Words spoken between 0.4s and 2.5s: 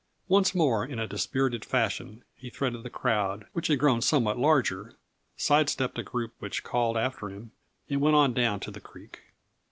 more in a dispirited fashion he